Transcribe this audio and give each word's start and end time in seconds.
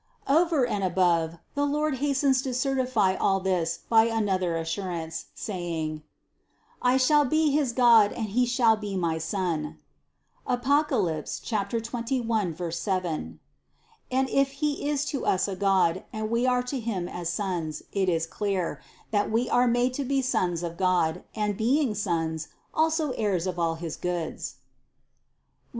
261. 0.25 0.41
Over 0.57 0.65
and 0.65 0.83
above, 0.83 1.37
the 1.53 1.63
Lord 1.63 1.97
hastens 1.97 2.41
to 2.41 2.55
certify 2.55 3.13
all 3.13 3.39
this 3.39 3.81
by 3.87 4.05
another 4.05 4.57
assurance, 4.57 5.25
saying: 5.35 6.01
"I 6.81 6.97
shall 6.97 7.23
be 7.23 7.51
his 7.51 7.71
God 7.71 8.11
and 8.11 8.25
he 8.29 8.47
shall 8.47 8.75
be 8.75 8.97
my 8.97 9.19
son" 9.19 9.77
(Apoc. 10.47 10.89
21, 11.83 12.71
7), 12.71 13.39
and 14.09 14.29
if 14.31 14.51
He 14.53 14.89
is 14.89 15.05
to 15.05 15.23
us 15.23 15.47
a 15.47 15.55
God, 15.55 16.03
and 16.11 16.31
we 16.31 16.47
are 16.47 16.63
to 16.63 16.79
Him 16.79 17.07
as 17.07 17.29
sons, 17.29 17.83
it 17.91 18.09
is 18.09 18.25
clear, 18.25 18.81
that 19.11 19.29
we 19.31 19.47
are 19.51 19.67
made 19.67 19.93
to 19.93 20.03
be 20.03 20.23
sons 20.23 20.63
of 20.63 20.77
God, 20.77 21.21
and 21.35 21.55
being 21.55 21.93
sons, 21.93 22.47
also 22.73 23.11
heirs 23.11 23.45
of 23.45 23.59
all 23.59 23.75
his 23.75 23.97
goods 23.97 24.55
(Rom. 24.55 24.63